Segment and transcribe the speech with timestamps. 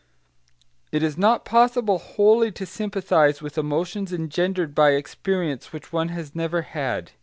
[0.91, 6.33] It is not possible wholly to sympathise with emotions engendered by experience which one has
[6.35, 7.11] never had.